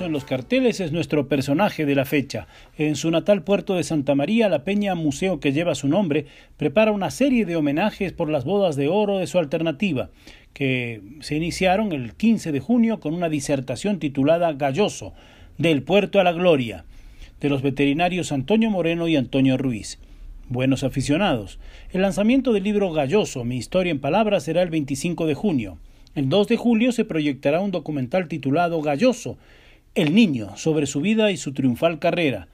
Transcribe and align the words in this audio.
En 0.00 0.12
los 0.12 0.24
carteles 0.24 0.80
es 0.80 0.92
nuestro 0.92 1.28
personaje 1.28 1.86
de 1.86 1.94
la 1.94 2.04
fecha. 2.04 2.46
En 2.76 2.96
su 2.96 3.10
natal 3.10 3.42
puerto 3.42 3.74
de 3.74 3.84
Santa 3.84 4.14
María, 4.14 4.48
la 4.48 4.64
peña 4.64 4.94
museo 4.94 5.40
que 5.40 5.52
lleva 5.52 5.74
su 5.74 5.88
nombre 5.88 6.26
prepara 6.56 6.92
una 6.92 7.10
serie 7.10 7.46
de 7.46 7.56
homenajes 7.56 8.12
por 8.12 8.28
las 8.28 8.44
bodas 8.44 8.76
de 8.76 8.88
oro 8.88 9.18
de 9.18 9.26
su 9.26 9.38
alternativa, 9.38 10.10
que 10.52 11.00
se 11.20 11.36
iniciaron 11.36 11.92
el 11.92 12.14
15 12.14 12.52
de 12.52 12.60
junio 12.60 13.00
con 13.00 13.14
una 13.14 13.28
disertación 13.28 13.98
titulada 13.98 14.52
Galloso, 14.52 15.14
del 15.56 15.82
puerto 15.82 16.20
a 16.20 16.24
la 16.24 16.32
gloria, 16.32 16.84
de 17.40 17.48
los 17.48 17.62
veterinarios 17.62 18.32
Antonio 18.32 18.70
Moreno 18.70 19.08
y 19.08 19.16
Antonio 19.16 19.56
Ruiz. 19.56 19.98
Buenos 20.48 20.84
aficionados. 20.84 21.58
El 21.92 22.02
lanzamiento 22.02 22.52
del 22.52 22.64
libro 22.64 22.92
Galloso, 22.92 23.44
mi 23.44 23.56
historia 23.56 23.92
en 23.92 24.00
palabras, 24.00 24.44
será 24.44 24.62
el 24.62 24.70
25 24.70 25.26
de 25.26 25.34
junio. 25.34 25.78
El 26.14 26.28
2 26.28 26.48
de 26.48 26.56
julio 26.56 26.92
se 26.92 27.04
proyectará 27.04 27.60
un 27.60 27.70
documental 27.70 28.28
titulado 28.28 28.80
Galloso, 28.80 29.38
el 29.96 30.14
Niño, 30.14 30.56
sobre 30.56 30.86
su 30.86 31.00
vida 31.00 31.30
y 31.32 31.36
su 31.36 31.52
triunfal 31.52 31.98
carrera. 31.98 32.48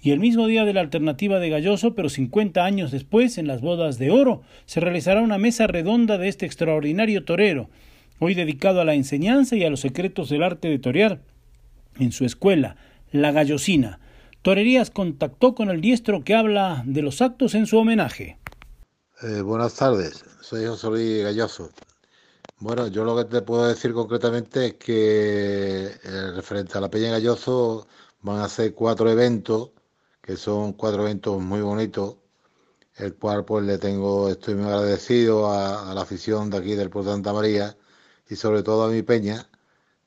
Y 0.00 0.10
el 0.10 0.20
mismo 0.20 0.46
día 0.46 0.66
de 0.66 0.74
la 0.74 0.82
alternativa 0.82 1.40
de 1.40 1.48
Galloso, 1.48 1.94
pero 1.94 2.10
50 2.10 2.62
años 2.62 2.90
después, 2.90 3.38
en 3.38 3.46
las 3.46 3.62
bodas 3.62 3.98
de 3.98 4.10
oro, 4.10 4.42
se 4.66 4.80
realizará 4.80 5.22
una 5.22 5.38
mesa 5.38 5.66
redonda 5.66 6.18
de 6.18 6.28
este 6.28 6.44
extraordinario 6.44 7.24
torero, 7.24 7.70
hoy 8.18 8.34
dedicado 8.34 8.82
a 8.82 8.84
la 8.84 8.94
enseñanza 8.94 9.56
y 9.56 9.64
a 9.64 9.70
los 9.70 9.80
secretos 9.80 10.28
del 10.28 10.42
arte 10.42 10.68
de 10.68 10.78
torear, 10.78 11.20
en 11.98 12.12
su 12.12 12.26
escuela, 12.26 12.76
La 13.12 13.32
Gallosina. 13.32 13.98
Torerías 14.42 14.90
contactó 14.90 15.54
con 15.54 15.70
el 15.70 15.80
diestro 15.80 16.22
que 16.22 16.34
habla 16.34 16.82
de 16.84 17.00
los 17.00 17.22
actos 17.22 17.54
en 17.54 17.66
su 17.66 17.78
homenaje. 17.78 18.36
Eh, 19.22 19.40
buenas 19.40 19.74
tardes, 19.74 20.22
soy 20.42 20.66
José 20.66 20.88
Luis 20.88 21.22
Galloso. 21.22 21.70
Bueno, 22.64 22.86
yo 22.86 23.04
lo 23.04 23.14
que 23.16 23.26
te 23.26 23.42
puedo 23.42 23.66
decir 23.68 23.92
concretamente 23.92 24.66
es 24.68 24.74
que 24.74 25.84
eh, 26.02 26.30
referente 26.34 26.78
a 26.78 26.80
la 26.80 26.88
Peña 26.90 27.10
Galloso 27.10 27.86
van 28.22 28.40
a 28.40 28.48
ser 28.48 28.74
cuatro 28.74 29.10
eventos, 29.10 29.72
que 30.22 30.36
son 30.38 30.72
cuatro 30.72 31.02
eventos 31.02 31.42
muy 31.42 31.60
bonitos, 31.60 32.16
el 32.96 33.16
cual 33.16 33.44
pues 33.44 33.64
le 33.66 33.78
tengo, 33.78 34.30
estoy 34.30 34.54
muy 34.54 34.66
agradecido 34.66 35.52
a, 35.52 35.94
la 35.94 36.02
afición 36.02 36.50
de 36.50 36.58
aquí 36.58 36.74
del 36.74 36.90
Puerto 36.90 37.10
de 37.10 37.16
Santa 37.16 37.34
María 37.34 37.76
y 38.30 38.36
sobre 38.36 38.62
todo 38.62 38.84
a 38.84 38.88
mi 38.90 39.02
Peña, 39.02 39.46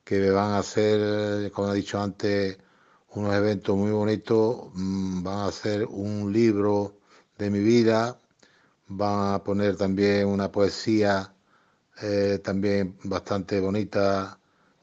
que 0.04 0.18
me 0.20 0.30
van 0.30 0.52
a 0.52 0.58
hacer, 0.58 1.52
como 1.52 1.72
he 1.72 1.76
dicho 1.76 2.00
antes, 2.00 2.58
unos 3.14 3.34
eventos 3.34 3.76
muy 3.76 3.92
bonitos, 3.92 4.70
mm, 4.74 5.22
van 5.22 5.38
a 5.38 5.46
hacer 5.46 5.86
un 5.86 6.32
libro 6.32 6.96
de 7.38 7.50
mi 7.50 7.60
vida, 7.60 8.18
van 8.88 9.34
a 9.34 9.44
poner 9.44 9.76
también 9.76 10.26
una 10.28 10.50
poesía 10.52 11.34
eh, 12.02 12.40
también 12.42 12.96
bastante 13.04 13.60
bonita 13.60 14.38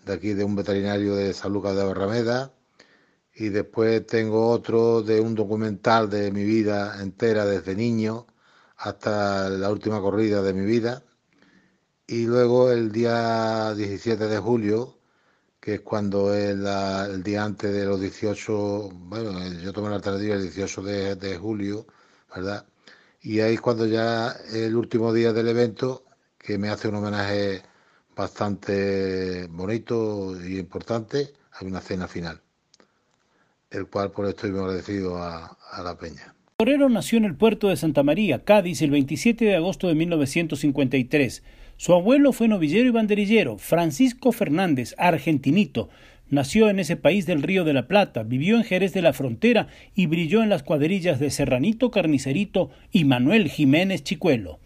de 0.06 0.14
aquí 0.14 0.34
de 0.34 0.44
un 0.44 0.56
veterinario 0.56 1.16
de 1.16 1.34
San 1.34 1.53
Lucas 1.53 1.76
de 1.76 1.84
Barrameda 1.84 2.53
y 3.36 3.50
después 3.50 4.06
tengo 4.06 4.50
otro 4.50 5.02
de 5.02 5.20
un 5.20 5.36
documental 5.36 6.09
de 6.09 6.31
mi 6.31 6.44
vida 6.44 7.02
entera 7.02 7.46
desde 7.46 7.76
niño 7.76 8.28
hasta 8.78 9.50
la 9.50 9.72
última 9.72 10.02
corrida 10.02 10.42
de 10.42 10.53
mi 10.53 10.66
vida. 10.66 11.03
Y 12.08 12.26
luego 12.26 12.72
el 12.72 12.92
día 12.92 13.74
17 13.76 14.28
de 14.28 14.38
julio 14.38 14.96
que 15.66 15.76
es 15.76 15.82
cuando 15.82 16.32
es 16.34 16.52
el 16.52 17.24
día 17.24 17.44
antes 17.44 17.74
de 17.74 17.86
los 17.86 18.00
18 18.00 18.90
bueno 18.94 19.32
yo 19.64 19.74
tomé 19.74 19.90
la 19.90 19.96
alternativa 19.96 20.36
el 20.36 20.44
18 20.44 20.84
de, 20.84 21.16
de 21.16 21.38
julio 21.38 21.88
verdad 22.34 22.68
y 23.22 23.40
ahí 23.40 23.56
es 23.56 23.62
cuando 23.62 23.88
ya 23.88 24.32
el 24.53 24.76
último 24.76 25.12
día 25.12 25.34
del 25.34 25.47
evento 25.47 26.03
que 26.45 26.57
me 26.57 26.69
hace 26.69 26.88
un 26.88 26.95
homenaje 26.95 27.61
bastante 28.16 29.47
bonito 29.47 30.35
y 30.47 30.59
importante. 30.59 31.33
Hay 31.59 31.67
una 31.67 31.81
cena 31.81 32.07
final, 32.07 32.41
el 33.72 33.88
cual 33.88 34.11
por 34.11 34.25
esto 34.25 34.47
estoy 34.47 34.51
muy 34.51 34.59
agradecido 34.61 35.17
a, 35.17 35.57
la 35.84 35.97
Peña. 35.97 36.35
Torero 36.57 36.88
nació 36.89 37.17
en 37.17 37.25
el 37.25 37.35
puerto 37.35 37.69
de 37.69 37.75
Santa 37.75 38.03
María, 38.03 38.44
Cádiz, 38.44 38.81
el 38.81 38.91
27 38.91 39.45
de 39.45 39.55
agosto 39.55 39.88
de 39.88 39.95
1953. 39.95 41.44
Su 41.78 41.94
abuelo 41.94 42.31
fue 42.31 42.47
novillero 42.47 42.88
y 42.88 42.91
banderillero, 42.91 43.57
Francisco 43.57 44.31
Fernández, 44.31 44.95
argentinito. 44.97 45.89
Nació 46.29 46.69
en 46.69 46.79
ese 46.79 46.95
país 46.95 47.25
del 47.25 47.44
Río 47.44 47.66
de 47.66 47.73
la 47.73 47.88
Plata, 47.88 48.23
vivió 48.23 48.55
en 48.55 48.63
Jerez 48.63 48.94
de 48.94 49.01
la 49.01 49.13
Frontera 49.13 49.67
y 49.94 50.07
brilló 50.07 50.41
en 50.44 50.50
las 50.50 50.63
cuadrillas 50.63 51.19
de 51.19 51.29
Serranito 51.29 51.91
Carnicerito 51.91 52.69
y 52.91 53.03
Manuel 53.03 53.50
Jiménez 53.50 54.03
Chicuelo. 54.03 54.59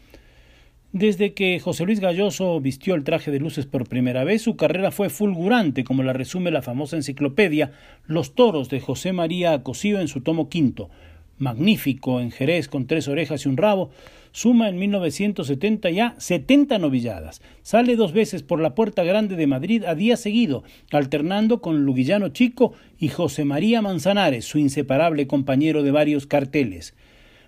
Desde 0.91 1.35
que 1.35 1.59
José 1.59 1.85
Luis 1.85 1.99
Galloso 1.99 2.59
vistió 2.59 2.95
el 2.95 3.03
traje 3.03 3.29
de 3.29 3.39
luces 3.39 3.67
por 3.67 3.87
primera 3.87 4.23
vez, 4.23 4.41
su 4.41 4.55
carrera 4.55 4.89
fue 4.89 5.11
fulgurante, 5.11 5.83
como 5.83 6.01
la 6.01 6.13
resume 6.13 6.49
la 6.49 6.63
famosa 6.63 6.95
enciclopedia 6.95 7.73
Los 8.07 8.33
toros 8.33 8.69
de 8.69 8.79
José 8.79 9.13
María 9.13 9.53
Acosío 9.53 9.99
en 9.99 10.07
su 10.07 10.21
tomo 10.21 10.49
quinto. 10.49 10.89
Magnífico 11.37 12.19
en 12.19 12.31
Jerez 12.31 12.67
con 12.67 12.87
tres 12.87 13.07
orejas 13.07 13.45
y 13.45 13.49
un 13.49 13.57
rabo, 13.57 13.91
suma 14.31 14.67
en 14.67 14.79
1970 14.79 15.91
ya 15.91 16.15
70 16.17 16.79
novilladas. 16.79 17.43
Sale 17.61 17.95
dos 17.95 18.11
veces 18.11 18.41
por 18.41 18.59
la 18.59 18.73
Puerta 18.73 19.03
Grande 19.03 19.35
de 19.35 19.45
Madrid 19.45 19.83
a 19.83 19.93
día 19.93 20.17
seguido, 20.17 20.63
alternando 20.91 21.61
con 21.61 21.85
Luguillano 21.85 22.29
Chico 22.29 22.73
y 22.97 23.09
José 23.09 23.45
María 23.45 23.83
Manzanares, 23.83 24.45
su 24.45 24.57
inseparable 24.57 25.27
compañero 25.27 25.83
de 25.83 25.91
varios 25.91 26.25
carteles. 26.25 26.95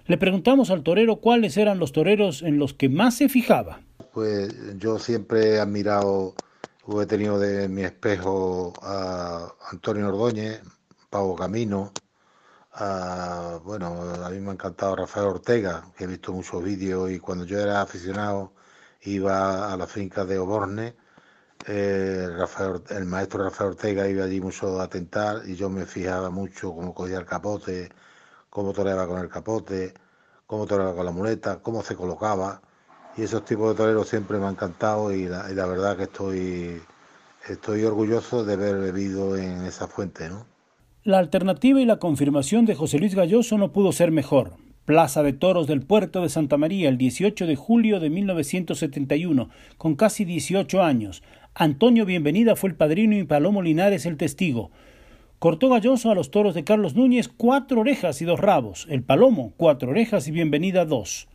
Le 0.05 0.17
preguntamos 0.17 0.71
al 0.71 0.83
torero 0.83 1.17
cuáles 1.17 1.57
eran 1.57 1.79
los 1.79 1.91
toreros 1.91 2.41
en 2.41 2.57
los 2.57 2.73
que 2.73 2.89
más 2.89 3.15
se 3.17 3.29
fijaba. 3.29 3.81
Pues 4.13 4.77
yo 4.77 4.99
siempre 4.99 5.55
he 5.55 5.59
admirado, 5.59 6.35
he 7.01 7.05
tenido 7.05 7.39
de 7.39 7.69
mi 7.69 7.83
espejo 7.83 8.73
a 8.81 9.53
Antonio 9.71 10.09
Ordóñez, 10.09 10.61
Pavo 11.09 11.35
Camino, 11.35 11.91
a, 12.73 13.59
bueno, 13.63 14.01
a 14.25 14.29
mí 14.29 14.39
me 14.39 14.49
ha 14.49 14.53
encantado 14.53 14.95
Rafael 14.95 15.27
Ortega, 15.27 15.91
que 15.95 16.05
he 16.05 16.07
visto 16.07 16.31
muchos 16.33 16.63
vídeos 16.63 17.11
y 17.11 17.19
cuando 17.19 17.45
yo 17.45 17.59
era 17.59 17.81
aficionado 17.81 18.53
iba 19.03 19.71
a 19.71 19.77
la 19.77 19.87
finca 19.87 20.25
de 20.25 20.37
Oborne, 20.39 20.95
eh, 21.67 22.27
Rafael, 22.37 22.81
el 22.89 23.05
maestro 23.05 23.43
Rafael 23.43 23.71
Ortega 23.71 24.07
iba 24.07 24.25
allí 24.25 24.41
mucho 24.41 24.79
a 24.81 24.89
tentar 24.89 25.43
y 25.47 25.55
yo 25.55 25.69
me 25.69 25.85
fijaba 25.85 26.29
mucho 26.29 26.73
cómo 26.73 26.93
cogía 26.93 27.19
el 27.19 27.25
capote, 27.25 27.89
cómo 28.51 28.73
toreaba 28.73 29.07
con 29.07 29.19
el 29.19 29.29
capote, 29.29 29.93
cómo 30.45 30.67
toreaba 30.67 30.93
con 30.93 31.05
la 31.05 31.11
muleta, 31.11 31.59
cómo 31.63 31.81
se 31.81 31.95
colocaba. 31.95 32.61
Y 33.17 33.23
esos 33.23 33.43
tipos 33.45 33.69
de 33.69 33.75
toreros 33.75 34.07
siempre 34.07 34.37
me 34.37 34.45
han 34.45 34.53
encantado 34.53 35.11
y 35.11 35.25
la, 35.27 35.65
verdad 35.65 35.97
que 35.97 36.03
estoy, 36.03 36.81
estoy 37.47 37.83
orgulloso 37.83 38.43
de 38.45 38.53
haber 38.53 38.77
bebido 38.77 39.37
en 39.37 39.65
esa 39.65 39.87
fuente. 39.87 40.29
¿no? 40.29 40.45
La 41.03 41.17
alternativa 41.17 41.81
y 41.81 41.85
la 41.85 41.97
confirmación 41.97 42.65
de 42.65 42.75
José 42.75 42.99
Luis 42.99 43.15
Galloso 43.15 43.57
no 43.57 43.71
pudo 43.71 43.93
ser 43.93 44.11
mejor. 44.11 44.57
Plaza 44.83 45.23
de 45.23 45.31
Toros 45.31 45.67
del 45.67 45.81
Puerto 45.81 46.21
de 46.21 46.29
Santa 46.29 46.57
María, 46.57 46.89
el 46.89 46.97
18 46.97 47.47
de 47.47 47.55
julio 47.55 48.01
de 48.01 48.09
1971, 48.09 49.49
con 49.77 49.95
casi 49.95 50.25
18 50.25 50.83
años. 50.83 51.23
Antonio 51.53 52.05
Bienvenida 52.05 52.57
fue 52.57 52.71
el 52.71 52.75
padrino 52.75 53.15
y 53.15 53.23
Palomo 53.23 53.61
Linares 53.61 54.05
el 54.05 54.17
testigo. 54.17 54.71
Cortó 55.41 55.69
Galloso 55.69 56.11
a 56.11 56.13
los 56.13 56.29
toros 56.29 56.53
de 56.53 56.63
Carlos 56.63 56.93
Núñez 56.93 57.27
cuatro 57.27 57.81
orejas 57.81 58.21
y 58.21 58.25
dos 58.25 58.39
rabos, 58.39 58.85
el 58.91 59.01
Palomo 59.01 59.53
cuatro 59.57 59.89
orejas 59.89 60.27
y 60.27 60.31
Bienvenida 60.31 60.85
dos. 60.85 61.27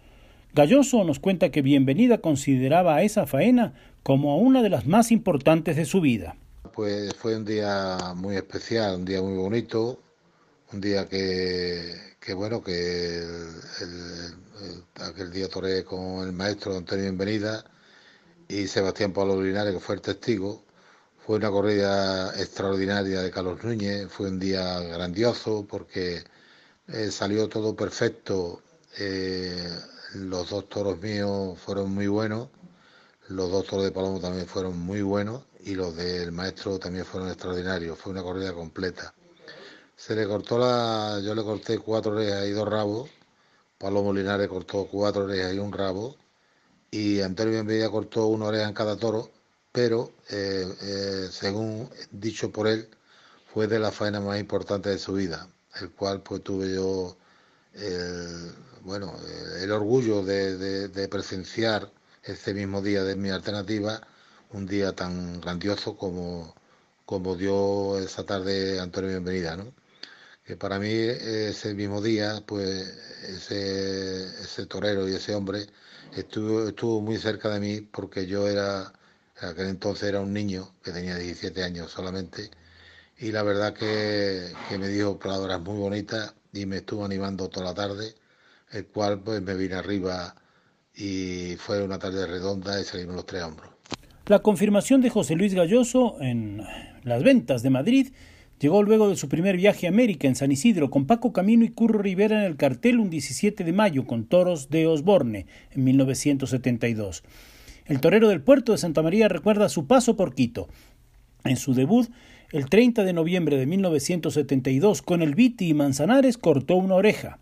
Galloso 0.55 1.03
nos 1.03 1.19
cuenta 1.19 1.51
que 1.51 1.61
Bienvenida 1.61 2.19
consideraba 2.19 2.95
a 2.95 3.03
esa 3.03 3.27
faena 3.27 3.75
como 4.05 4.39
una 4.39 4.63
de 4.63 4.69
las 4.69 4.87
más 4.87 5.11
importantes 5.11 5.75
de 5.75 5.87
su 5.87 6.01
vida. 6.01 6.37
Pues 6.73 7.17
fue 7.17 7.37
un 7.37 7.45
día 7.45 8.15
muy 8.15 8.37
especial, 8.37 8.95
un 8.95 9.05
día 9.05 9.21
muy 9.21 9.37
bonito, 9.37 9.99
un 10.73 10.81
día 10.81 11.09
que, 11.09 11.93
que 12.21 12.33
bueno, 12.33 12.63
que 12.63 13.25
aquel 15.01 15.33
día 15.33 15.49
toré 15.49 15.83
con 15.83 16.25
el 16.25 16.33
maestro 16.33 16.77
Antonio 16.77 17.07
Bienvenida 17.07 17.65
y 18.47 18.69
Sebastián 18.69 19.13
Pablo 19.13 19.43
Linares, 19.43 19.75
que 19.75 19.81
fue 19.81 19.97
el 19.97 20.01
testigo 20.01 20.63
Fue 21.27 21.39
una 21.39 21.51
corrida 21.51 22.41
extraordinaria 22.41 23.21
de 23.21 23.33
Carlos 23.33 23.65
Núñez, 23.65 24.07
fue 24.09 24.29
un 24.29 24.39
día 24.39 24.79
grandioso 24.79 25.67
porque 25.69 26.23
eh, 26.87 27.11
salió 27.11 27.49
todo 27.49 27.75
perfecto. 27.75 28.63
Eh, 28.97 29.69
los 30.15 30.51
dos 30.51 30.69
toros 30.69 31.01
míos 31.01 31.59
fueron 31.59 31.93
muy 31.93 32.07
buenos, 32.07 32.49
los 33.29 33.51
dos 33.51 33.67
toros 33.67 33.85
de 33.87 33.91
Palomo 33.91 34.21
también 34.21 34.47
fueron 34.47 34.79
muy 34.79 35.03
buenos 35.03 35.43
y 35.65 35.75
los 35.75 35.97
del 35.97 36.31
maestro 36.31 36.79
también 36.79 37.05
fueron 37.05 37.29
extraordinarios. 37.29 37.99
Fue 37.99 38.13
una 38.13 38.23
corrida 38.23 38.53
completa. 38.53 39.13
Se 39.97 40.15
le 40.15 40.29
cortó 40.29 40.59
la, 40.61 41.21
yo 41.25 41.35
le 41.35 41.43
corté 41.43 41.81
cuatro 41.81 42.13
orejas 42.13 42.47
y 42.47 42.53
dos 42.53 42.69
rabos. 42.69 43.11
Palomo 43.79 44.13
Linares 44.13 44.47
cortó 44.47 44.87
cuatro 44.87 45.25
orejas 45.25 45.55
y 45.55 45.59
un 45.59 45.73
rabo. 45.73 46.15
Y 46.93 47.21
Antonio 47.21 47.53
Bienvenida 47.55 47.91
cortó 47.91 48.29
una 48.29 48.47
oreja 48.47 48.69
en 48.69 48.75
cada 48.75 48.97
toro 48.97 49.36
pero 49.77 50.11
eh, 50.31 50.75
eh, 50.81 51.29
según 51.31 51.91
dicho 52.11 52.51
por 52.51 52.67
él, 52.67 52.89
fue 53.53 53.67
de 53.67 53.79
la 53.79 53.93
faena 53.93 54.21
más 54.21 54.41
importante 54.41 54.89
de 54.89 54.99
su 54.99 55.13
vida, 55.13 55.51
el 55.79 55.91
cual 55.91 56.23
pues 56.23 56.43
tuve 56.43 56.75
yo 56.75 57.19
el, 57.75 58.55
bueno, 58.85 59.15
el 59.61 59.71
orgullo 59.71 60.23
de, 60.25 61.09
presenciar 61.11 61.93
ese 62.23 62.55
mismo 62.55 62.81
día 62.81 63.05
de 63.05 63.17
mi 63.17 63.29
alternativa, 63.29 64.01
un 64.53 64.65
día 64.67 64.95
tan 64.95 65.43
grandioso 65.43 65.95
como, 65.95 66.55
como 67.05 67.37
dio 67.37 67.99
esa 67.99 68.25
tarde 68.25 68.81
Antonio 68.81 69.11
Bienvenida, 69.11 69.57
¿no? 69.59 69.75
que 70.43 70.57
para 70.57 70.79
mí 70.79 70.89
ese 70.89 71.75
mismo 71.75 72.01
día, 72.01 72.43
pues 72.47 72.97
ese, 73.29 74.25
ese 74.41 74.65
torero 74.65 75.07
y 75.07 75.15
ese 75.17 75.35
hombre 75.35 75.67
estuvo, 76.17 76.69
estuvo 76.69 77.03
muy 77.03 77.19
cerca 77.19 77.51
de 77.51 77.61
mí 77.61 77.81
porque 77.83 78.27
yo 78.27 78.49
era 78.49 78.96
aquel 79.41 79.69
entonces 79.69 80.09
era 80.09 80.21
un 80.21 80.33
niño 80.33 80.73
que 80.83 80.93
tenía 80.93 81.17
17 81.17 81.63
años 81.63 81.91
solamente 81.91 82.51
y 83.19 83.33
la 83.33 83.43
verdad 83.43 83.73
que, 83.73 84.53
me 84.79 84.89
dijo 84.89 85.19
palabras 85.19 85.61
muy 85.61 85.79
bonitas 85.79 86.35
y 86.53 86.67
me 86.67 86.77
estuvo 86.77 87.05
animando 87.05 87.49
toda 87.49 87.67
la 87.67 87.75
tarde, 87.75 88.15
el 88.73 88.87
cual 88.87 89.21
pues 89.21 89.41
me 89.41 89.55
vine 89.55 89.75
arriba 89.75 90.35
y 90.95 91.57
fue 91.59 91.83
una 91.83 91.99
tarde 91.99 92.27
redonda 92.27 92.79
y 92.81 92.85
salimos 92.85 93.17
los 93.17 93.27
tres 93.27 93.43
hombros. 93.43 93.71
La 94.27 94.41
confirmación 94.41 95.01
de 95.01 95.11
José 95.11 95.35
Luis 95.35 95.55
Galloso 95.55 96.17
en 96.21 96.63
las 97.05 97.23
ventas 97.23 97.63
de 97.63 97.71
Madrid 97.71 98.09
llegó 98.59 98.83
luego 98.83 99.09
de 99.09 99.17
su 99.17 99.29
primer 99.29 99.57
viaje 99.57 99.87
a 99.87 99.91
América 99.91 100.29
en 100.29 100.35
San 100.35 100.53
Isidro 100.53 100.91
con 100.91 101.07
Paco 101.07 101.33
Camino 101.33 101.65
y 101.65 101.71
Curro 101.71 102.01
Rivera 102.01 102.41
en 102.41 102.45
el 102.45 102.57
cartel 102.57 102.99
un 102.99 103.09
17 103.09 103.65
de 103.65 103.73
mayo 103.73 104.07
con 104.07 104.27
Toros 104.27 104.69
de 104.69 104.87
Osborne 104.87 105.47
en 105.71 105.85
1972. 105.85 107.23
El 107.87 108.01
torero 108.01 108.29
del 108.29 108.41
puerto 108.41 108.73
de 108.73 108.79
Santa 108.79 109.01
María 109.01 109.29
recuerda 109.29 109.69
su 109.69 109.87
paso 109.87 110.17
por 110.17 110.35
Quito. 110.35 110.69
En 111.45 111.57
su 111.57 111.73
debut, 111.73 112.09
el 112.51 112.69
30 112.69 113.05
de 113.05 113.13
noviembre 113.13 113.57
de 113.57 113.67
1972, 113.67 115.03
con 115.03 115.23
el 115.23 115.37
Viti 115.37 115.69
y 115.69 115.75
Manzanares 115.75 116.37
cortó 116.37 116.75
una 116.75 116.97
oreja. 116.97 117.39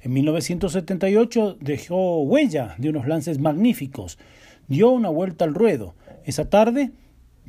En 0.00 0.12
1978 0.12 1.58
dejó 1.60 2.22
huella 2.22 2.76
de 2.78 2.90
unos 2.90 3.08
lances 3.08 3.40
magníficos. 3.40 4.18
Dio 4.68 4.90
una 4.90 5.08
vuelta 5.08 5.44
al 5.44 5.54
ruedo. 5.54 5.96
Esa 6.24 6.48
tarde 6.48 6.92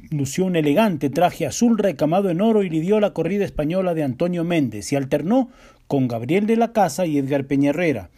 lució 0.10 0.46
un 0.46 0.56
elegante 0.56 1.12
traje 1.12 1.46
azul 1.46 1.78
recamado 1.78 2.32
en 2.32 2.42
oro 2.42 2.64
y 2.64 2.70
lidió 2.72 3.00
la 3.00 3.14
corrida 3.14 3.46
española 3.46 3.94
de 3.94 4.02
Antonio 4.02 4.44
Méndez 4.44 4.92
y 4.92 4.96
alternó 4.96 5.50
con 5.86 6.08
Gabriel 6.08 6.48
de 6.48 6.56
la 6.56 6.74
Casa 6.74 7.06
y 7.06 7.20
Edgar 7.20 7.46
Peñarrera. 7.46 8.10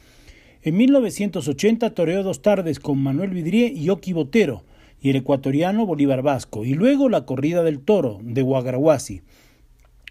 En 0.64 0.78
1980 0.78 1.90
toreó 1.96 2.22
dos 2.22 2.44
tardes 2.44 2.80
con 2.80 3.02
Manuel 3.02 3.32
Vidrié 3.32 3.74
y 3.76 3.90
Oki 3.90 4.14
Botero 4.14 4.64
y 5.02 5.10
el 5.10 5.16
ecuatoriano 5.16 5.88
Bolívar 5.88 6.22
Vasco, 6.22 6.64
y 6.64 6.76
luego 6.76 7.10
la 7.10 7.26
corrida 7.26 7.64
del 7.64 7.80
toro 7.80 8.20
de 8.22 8.44
Guagrahuasi. 8.44 9.24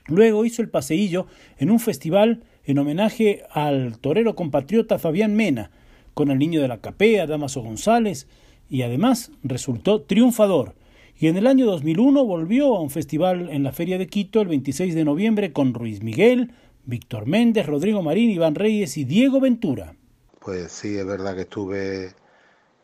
Luego 0.09 0.45
hizo 0.45 0.61
el 0.61 0.69
paseillo 0.69 1.29
en 1.59 1.71
un 1.71 1.79
festival 1.79 2.43
en 2.65 2.79
homenaje 2.79 3.45
al 3.53 3.99
torero 4.01 4.35
compatriota 4.35 4.99
Fabián 4.99 5.37
Mena, 5.37 5.71
con 6.15 6.33
el 6.33 6.41
niño 6.41 6.61
de 6.61 6.67
la 6.67 6.81
capea, 6.81 7.29
Damaso 7.29 7.63
González, 7.63 8.27
y 8.69 8.83
además 8.83 9.31
resultó 9.45 10.03
triunfador. 10.03 10.75
Y 11.21 11.29
en 11.29 11.37
el 11.37 11.47
año 11.47 11.65
2001 11.67 12.25
volvió 12.25 12.75
a 12.75 12.81
un 12.81 12.91
festival 12.91 13.51
en 13.53 13.63
la 13.63 13.71
Feria 13.71 13.99
de 13.99 14.09
Quito 14.09 14.41
el 14.41 14.49
26 14.49 14.97
de 14.97 15.05
noviembre 15.05 15.53
con 15.53 15.75
Ruiz 15.75 16.03
Miguel, 16.03 16.51
Víctor 16.87 17.27
Méndez, 17.29 17.67
Rodrigo 17.67 18.03
Marín, 18.03 18.31
Iván 18.31 18.57
Reyes 18.57 18.97
y 18.97 19.05
Diego 19.05 19.39
Ventura 19.39 19.95
pues 20.41 20.73
sí, 20.73 20.99
es 20.99 21.07
verdad 21.07 21.37
que 21.37 21.45
tuve 21.45 22.15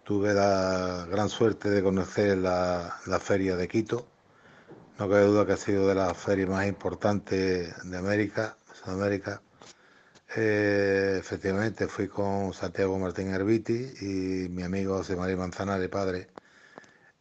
la 0.09 1.07
gran 1.11 1.29
suerte 1.29 1.71
de 1.71 1.83
conocer 1.83 2.39
la, 2.39 3.01
feria 3.21 3.57
de 3.57 3.67
Quito. 3.69 4.07
No 4.99 5.09
cabe 5.09 5.25
duda 5.25 5.47
que 5.47 5.53
ha 5.53 5.57
sido 5.57 5.89
de 5.89 5.95
las 5.95 6.17
ferias 6.17 6.49
más 6.49 6.67
importantes 6.67 7.75
de 7.85 7.97
América, 7.99 8.57
Sudamérica. 8.73 9.43
Eh, 10.37 11.17
efectivamente, 11.19 11.89
fui 11.89 12.09
con 12.09 12.53
Santiago 12.53 12.99
Martín 12.99 13.33
Herbiti 13.35 13.95
y 14.01 14.49
mi 14.51 14.63
amigo 14.63 14.99
José 14.99 15.17
María 15.17 15.37
Manzanares, 15.37 15.89
padre, 15.89 16.29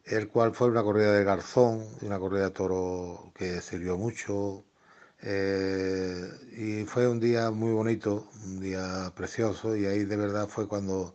el 0.04 0.28
cual 0.28 0.54
fue 0.54 0.68
una 0.68 0.82
corrida 0.82 1.12
de 1.12 1.24
garzón, 1.24 1.86
una 2.02 2.18
corrida 2.18 2.44
de 2.44 2.50
toro 2.50 3.32
que 3.34 3.60
sirvió 3.62 3.96
mucho, 3.96 4.65
eh, 5.28 6.30
y 6.56 6.84
fue 6.86 7.08
un 7.08 7.18
día 7.20 7.50
muy 7.50 7.72
bonito, 7.72 8.30
un 8.44 8.60
día 8.60 9.12
precioso, 9.16 9.76
y 9.76 9.86
ahí 9.86 10.04
de 10.04 10.16
verdad 10.16 10.48
fue 10.48 10.68
cuando 10.68 11.14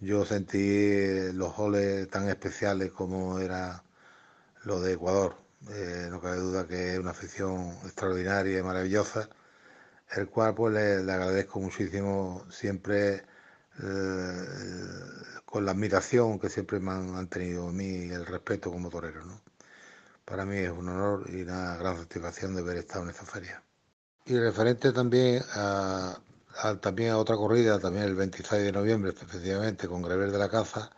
yo 0.00 0.24
sentí 0.24 1.32
los 1.32 1.54
goles 1.56 2.08
tan 2.10 2.28
especiales 2.28 2.90
como 2.92 3.38
era 3.38 3.84
lo 4.64 4.80
de 4.80 4.94
Ecuador. 4.94 5.36
Eh, 5.70 6.08
no 6.10 6.20
cabe 6.20 6.38
duda 6.38 6.66
que 6.66 6.94
es 6.94 6.98
una 6.98 7.12
afición 7.12 7.78
extraordinaria 7.84 8.58
y 8.58 8.62
maravillosa, 8.62 9.28
el 10.16 10.28
cual 10.28 10.54
pues 10.54 10.74
le, 10.74 11.12
agradezco 11.12 11.60
muchísimo 11.60 12.44
siempre 12.50 13.24
eh, 13.82 14.44
con 15.46 15.64
la 15.64 15.72
admiración 15.72 16.38
que 16.40 16.50
siempre 16.50 16.80
me 16.80 16.92
han, 16.92 17.28
tenido 17.28 17.68
a 17.68 17.72
mí 17.72 18.06
y 18.06 18.10
el 18.10 18.26
respeto 18.26 18.70
como 18.72 18.90
torero. 18.90 19.24
¿no? 19.24 19.40
Para 20.24 20.46
mí 20.46 20.56
es 20.56 20.70
un 20.70 20.88
honor 20.88 21.24
y 21.28 21.42
una 21.42 21.76
gran 21.76 21.98
satisfacción 21.98 22.54
de 22.54 22.62
haber 22.62 22.78
estado 22.78 23.04
en 23.04 23.10
esta 23.10 23.26
feria. 23.26 23.62
Y 24.24 24.38
referente 24.38 24.92
también 24.92 25.42
a, 25.54 26.18
también 26.80 27.10
a 27.10 27.18
otra 27.18 27.36
corrida, 27.36 27.78
también 27.78 28.04
el 28.04 28.14
26 28.14 28.62
de 28.62 28.72
noviembre, 28.72 29.10
efectivamente, 29.10 29.86
con 29.86 30.00
Grever 30.02 30.30
de 30.30 30.38
la 30.38 30.48
Caza 30.48 30.90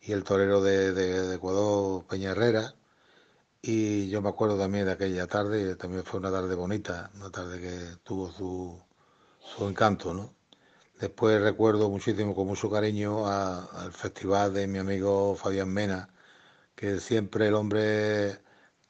y 0.00 0.12
el 0.12 0.22
torero 0.22 0.62
de, 0.62 1.34
Ecuador, 1.34 2.04
Peña 2.06 2.30
Herrera. 2.30 2.74
Y 3.62 4.08
yo 4.08 4.22
me 4.22 4.28
acuerdo 4.28 4.56
también 4.56 4.86
de 4.86 4.92
aquella 4.92 5.26
tarde, 5.26 5.74
también 5.76 6.04
fue 6.04 6.20
una 6.20 6.30
tarde 6.30 6.54
bonita, 6.54 7.10
una 7.16 7.30
tarde 7.30 7.60
que 7.60 7.96
tuvo 8.04 8.30
su, 8.30 8.80
su 9.40 9.66
encanto, 9.68 10.14
¿no? 10.14 10.34
Después 11.00 11.40
recuerdo 11.42 11.88
muchísimo, 11.90 12.34
con 12.34 12.46
mucho 12.46 12.70
cariño, 12.70 13.26
al 13.26 13.92
festival 13.92 14.54
de 14.54 14.66
mi 14.66 14.78
amigo 14.78 15.34
Fabián 15.34 15.70
Mena, 15.70 16.10
que 16.74 17.00
siempre 17.00 17.48
el 17.48 17.54
hombre 17.54 18.40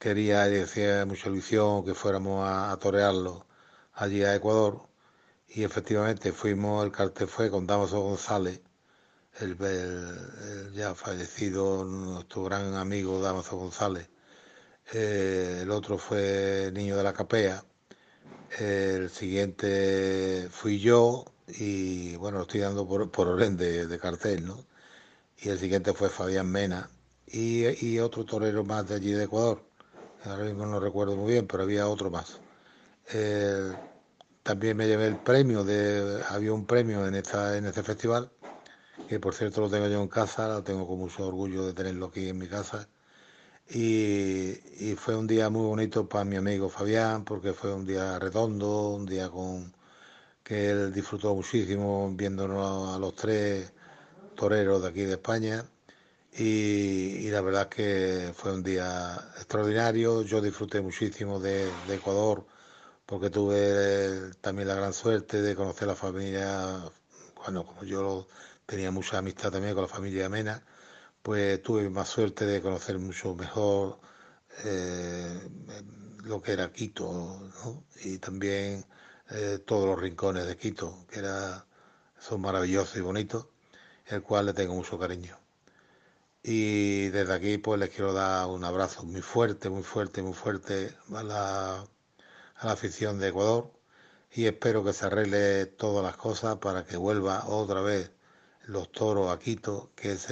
quería 0.01 0.47
y 0.49 0.53
decía 0.53 1.05
mucha 1.05 1.29
ilusión 1.29 1.85
que 1.85 1.93
fuéramos 1.93 2.43
a, 2.49 2.75
torearlo 2.79 3.45
allí 3.93 4.23
a 4.23 4.35
Ecuador 4.35 4.87
y 5.47 5.63
efectivamente 5.63 6.31
fuimos, 6.33 6.83
el 6.85 6.91
cartel 6.91 7.27
fue 7.27 7.51
con 7.51 7.67
Damaso 7.67 8.01
González, 8.01 8.61
el, 9.39 9.57
ya 10.73 10.95
fallecido, 10.95 11.85
nuestro 11.85 12.45
gran 12.45 12.73
amigo 12.75 13.21
Damaso 13.21 13.57
González. 13.57 14.09
Eh, 14.93 15.59
el 15.63 15.71
otro 15.71 15.97
fue 15.97 16.71
Niño 16.73 16.97
de 16.97 17.03
la 17.03 17.13
Capea. 17.13 17.63
el 18.59 19.09
siguiente 19.09 20.49
fui 20.51 20.79
yo 20.79 21.25
y 21.47 22.15
bueno, 22.17 22.41
estoy 22.41 22.61
dando 22.61 22.87
por, 22.87 23.11
por 23.11 23.27
orden 23.27 23.57
de, 23.57 23.99
cartel, 23.99 24.45
¿no? 24.47 24.65
Y 25.37 25.49
el 25.49 25.59
siguiente 25.59 25.93
fue 25.93 26.09
Fabián 26.09 26.49
Mena 26.51 26.89
y 27.27 27.99
otro 27.99 28.25
torero 28.25 28.63
más 28.63 28.87
de 28.89 28.95
allí 28.95 29.11
de 29.13 29.25
Ecuador 29.25 29.70
ahora 30.25 30.45
mismo 30.45 30.65
no 30.65 30.79
recuerdo 30.79 31.15
muy 31.15 31.33
bien, 31.33 31.47
pero 31.47 31.63
había 31.63 31.87
otro 31.87 32.09
más. 32.09 32.39
Eh, 33.13 33.73
también 34.43 34.77
me 34.77 34.87
llevé 34.87 35.07
el 35.07 35.17
premio, 35.17 35.63
de, 35.63 36.23
había 36.29 36.53
un 36.53 36.65
premio 36.65 37.05
en, 37.07 37.15
esta, 37.15 37.57
en 37.57 37.65
este 37.65 37.83
festival, 37.83 38.31
que 39.07 39.19
por 39.19 39.33
cierto 39.35 39.61
lo 39.61 39.69
tengo 39.69 39.87
yo 39.87 40.01
en 40.01 40.07
casa, 40.07 40.47
lo 40.47 40.63
tengo 40.63 40.87
con 40.87 40.99
mucho 40.99 41.27
orgullo 41.27 41.65
de 41.65 41.73
tenerlo 41.73 42.07
aquí 42.07 42.29
en 42.29 42.37
mi 42.37 42.47
casa. 42.47 42.87
Y, 43.69 44.95
fue 44.97 45.15
un 45.15 45.27
día 45.27 45.49
muy 45.49 45.63
bonito 45.65 46.07
para 46.09 46.25
mi 46.25 46.35
amigo 46.35 46.69
Fabián, 46.69 47.23
porque 47.25 47.53
fue 47.53 47.73
un 47.73 47.85
día 47.85 48.19
redondo, 48.19 48.89
un 48.89 49.05
día 49.05 49.29
con 49.29 49.73
que 50.43 50.69
él 50.71 50.93
disfrutó 50.93 51.35
muchísimo 51.35 52.09
viéndonos 52.13 52.95
a 52.95 52.99
los 52.99 53.15
tres 53.15 53.73
toreros 54.35 54.81
de 54.83 54.89
aquí 54.89 55.03
de 55.03 55.13
España 55.13 55.65
y, 56.33 57.29
la 57.29 57.41
verdad 57.41 57.69
que 57.69 58.31
fue 58.35 58.53
un 58.53 58.63
día 58.63 59.15
extraordinario. 59.37 60.21
Yo 60.23 60.41
disfruté 60.41 60.81
muchísimo 60.81 61.39
de, 61.39 61.69
Ecuador 61.89 62.45
porque 63.05 63.29
tuve 63.29 64.33
también 64.41 64.67
la 64.69 64.75
gran 64.75 64.93
suerte 64.93 65.41
de 65.41 65.55
conocer 65.55 65.87
la 65.87 65.95
familia, 65.95 66.83
bueno, 67.35 67.65
como 67.65 67.83
yo 67.83 68.27
tenía 68.65 68.91
mucha 68.91 69.17
amistad 69.19 69.51
también 69.51 69.73
con 69.73 69.83
la 69.83 69.89
familia 69.89 70.29
Mena, 70.29 70.63
pues 71.21 71.61
tuve 71.63 71.89
más 71.89 72.09
suerte 72.09 72.45
de 72.45 72.61
conocer 72.61 72.99
mucho 72.99 73.35
mejor 73.35 73.99
eh, 74.65 75.49
lo 76.23 76.41
que 76.41 76.53
era 76.53 76.71
Quito 76.71 77.41
y 78.03 78.17
también 78.19 78.85
eh, 79.31 79.59
todos 79.65 79.87
los 79.87 79.99
rincones 79.99 80.45
de 80.47 80.57
Quito, 80.57 81.05
que 81.09 81.19
era, 81.19 81.65
son 82.19 82.41
maravillosos 82.41 82.97
y 82.97 83.01
bonitos, 83.01 83.47
el 84.07 84.21
cual 84.23 84.47
le 84.47 84.53
tengo 84.53 84.75
mucho 84.75 84.99
cariño. 84.99 85.40
Y 86.43 87.09
desde 87.09 87.33
aquí 87.33 87.57
pues 87.57 87.79
les 87.79 87.89
quiero 87.89 88.13
dar 88.13 88.47
un 88.47 88.63
abrazo 88.63 89.03
muy 89.03 89.21
fuerte, 89.21 89.69
muy 89.69 89.83
fuerte, 89.83 90.21
muy 90.23 90.33
fuerte 90.33 90.95
a 91.13 91.23
la, 91.23 91.75
a 91.81 92.65
la 92.65 92.71
afición 92.71 93.19
de 93.19 93.29
Ecuador 93.29 93.71
y 94.33 94.45
espero 94.45 94.83
que 94.83 94.93
se 94.93 95.05
arregle 95.05 95.65
todas 95.65 96.03
las 96.03 96.15
cosas 96.17 96.57
para 96.57 96.85
que 96.85 96.97
vuelva 96.97 97.45
otra 97.47 97.81
vez 97.81 98.11
los 98.65 98.91
toros 98.91 99.29
a 99.31 99.39
Quito, 99.39 99.91
que 99.95 100.13
es 100.13 100.27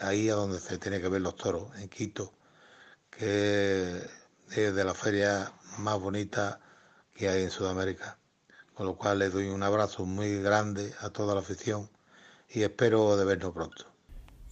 ahí 0.00 0.28
a 0.28 0.34
donde 0.34 0.60
se 0.60 0.78
tiene 0.78 1.00
que 1.00 1.08
ver 1.08 1.22
los 1.22 1.36
toros, 1.36 1.74
en 1.78 1.88
Quito, 1.88 2.32
que 3.10 4.02
es 4.50 4.74
de 4.74 4.84
la 4.84 4.94
feria 4.94 5.52
más 5.78 5.98
bonita 5.98 6.60
que 7.14 7.28
hay 7.28 7.44
en 7.44 7.50
Sudamérica. 7.50 8.18
Con 8.74 8.86
lo 8.86 8.96
cual 8.96 9.18
les 9.20 9.32
doy 9.32 9.48
un 9.48 9.62
abrazo 9.62 10.04
muy 10.04 10.40
grande 10.42 10.92
a 11.00 11.10
toda 11.10 11.34
la 11.34 11.40
afición 11.40 11.88
y 12.48 12.62
espero 12.62 13.16
de 13.16 13.24
vernos 13.24 13.52
pronto. 13.52 13.84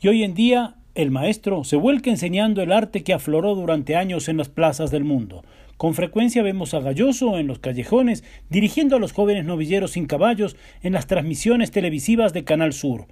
Y 0.01 0.09
hoy 0.09 0.23
en 0.23 0.35
día 0.35 0.77
el 0.99 1.13
maestro 1.13 1.63
se 1.63 1.77
vuelca 1.77 2.11
enseñando 2.11 2.61
el 2.61 2.73
arte 2.73 3.05
que 3.05 3.13
afloró 3.13 3.55
durante 3.55 3.95
años 3.95 4.29
en 4.29 4.37
las 4.37 4.49
plazas 4.49 4.91
del 4.91 5.05
mundo. 5.05 5.45
Con 5.77 5.95
frecuencia 5.95 6.43
vemos 6.43 6.75
a 6.75 6.81
Galloso 6.81 7.39
en 7.39 7.47
los 7.47 7.61
callejones 7.61 8.25
dirigiendo 8.51 8.97
a 8.97 8.99
los 8.99 9.13
jóvenes 9.13 9.45
novilleros 9.45 9.93
sin 9.93 10.07
caballos 10.07 10.57
en 10.83 10.95
las 10.95 11.07
transmisiones 11.07 11.71
televisivas 11.71 12.33
de 12.33 12.43
Canal 12.43 12.73
Sur. 12.73 13.07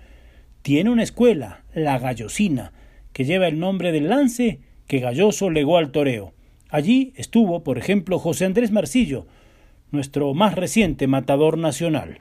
Tiene 0.62 0.90
una 0.90 1.04
escuela, 1.04 1.62
la 1.74 1.96
Gallosina, 2.00 2.72
que 3.12 3.24
lleva 3.24 3.46
el 3.46 3.60
nombre 3.60 3.92
del 3.92 4.08
lance 4.08 4.58
que 4.88 4.98
Galloso 4.98 5.48
legó 5.48 5.78
al 5.78 5.92
toreo. 5.92 6.34
Allí 6.68 7.12
estuvo, 7.14 7.62
por 7.62 7.78
ejemplo, 7.78 8.18
José 8.18 8.46
Andrés 8.46 8.72
Marcillo, 8.72 9.28
nuestro 9.92 10.34
más 10.34 10.56
reciente 10.56 11.06
matador 11.06 11.56
nacional. 11.56 12.20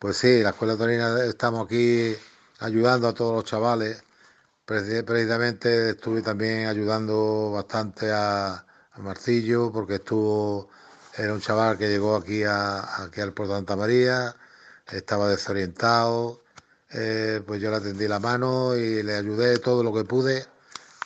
Pues 0.00 0.16
sí, 0.16 0.42
la 0.42 0.48
escuela 0.48 0.76
torina 0.76 1.14
estamos 1.24 1.64
aquí 1.64 2.10
ayudando 2.58 3.06
a 3.06 3.14
todos 3.14 3.36
los 3.36 3.44
chavales. 3.44 4.02
Precisamente 4.66 5.90
estuve 5.90 6.22
también 6.22 6.66
ayudando 6.66 7.52
bastante 7.52 8.10
a, 8.12 8.64
Marcillo, 8.98 9.70
porque 9.72 9.96
estuvo, 9.96 10.70
era 11.16 11.32
un 11.34 11.40
chaval 11.40 11.78
que 11.78 11.88
llegó 11.88 12.16
aquí, 12.16 12.42
a, 12.44 13.04
aquí 13.04 13.20
al 13.20 13.32
Puerto 13.32 13.54
Santa 13.54 13.76
María, 13.76 14.34
estaba 14.88 15.28
desorientado, 15.28 16.42
eh, 16.90 17.42
pues 17.46 17.60
yo 17.60 17.70
le 17.70 17.76
atendí 17.76 18.08
la 18.08 18.18
mano 18.20 18.76
y 18.76 19.02
le 19.02 19.14
ayudé 19.16 19.58
todo 19.58 19.82
lo 19.82 19.92
que 19.92 20.04
pude 20.04 20.46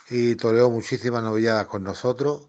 y 0.08 0.36
toreó 0.36 0.70
muchísimas 0.70 1.22
novilladas 1.22 1.66
con 1.66 1.82
nosotros 1.82 2.48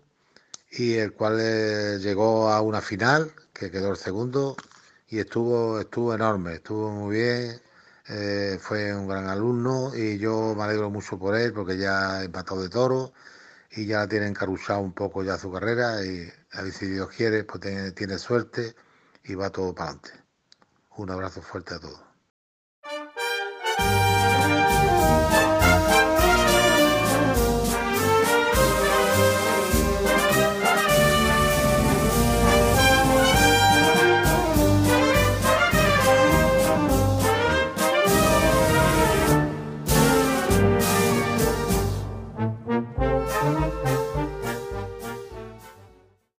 y 0.72 0.94
el 0.96 1.14
cual 1.14 1.38
eh, 1.42 1.98
llegó 2.00 2.50
a 2.50 2.62
una 2.62 2.82
final 2.82 3.34
que 3.54 3.72
quedó 3.72 3.92
el 3.92 3.98
segundo 3.98 4.56
y 5.10 5.20
estuvo 5.20 5.80
estuvo 5.80 6.14
enorme 6.14 6.56
estuvo 6.56 6.92
muy 6.92 7.18
bien 7.18 7.62
eh, 8.08 8.58
fue 8.60 8.94
un 8.96 9.08
gran 9.08 9.28
alumno 9.28 9.96
y 9.96 10.18
yo 10.18 10.56
me 10.56 10.64
alegro 10.64 10.90
mucho 10.90 11.18
por 11.20 11.36
él 11.36 11.54
porque 11.54 11.78
ya 11.78 12.18
ha 12.18 12.24
empatado 12.24 12.62
de 12.62 12.70
toro 12.70 13.14
y 13.72 13.86
ya 13.86 14.08
tiene 14.08 14.28
encaruchado 14.28 14.82
un 14.82 14.94
poco 14.94 15.24
ya 15.24 15.38
su 15.38 15.52
carrera 15.52 16.04
y 16.06 16.32
a 16.54 16.62
ver 16.64 16.74
si 16.74 16.88
Dios 16.88 17.10
quiere, 17.10 17.44
pues 17.44 17.62
tiene, 17.62 17.92
tiene 17.92 18.18
suerte 18.18 18.76
y 19.24 19.36
va 19.36 19.50
todo 19.50 19.74
para 19.74 19.92
adelante. 19.92 20.12
Un 20.98 21.12
abrazo 21.12 21.42
fuerte 21.42 21.76
a 21.76 21.80
todos. 21.80 22.11